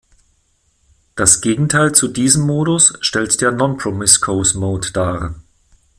Das 1.15 1.41
Gegenteil 1.41 1.91
zu 1.93 2.07
diesem 2.07 2.47
Modus 2.47 2.95
stellt 3.01 3.39
der 3.39 3.51
"non-promiscuous 3.51 4.55
mode" 4.55 4.91
dar. 4.91 5.35